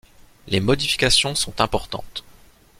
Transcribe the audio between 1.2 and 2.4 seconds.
sont importantes.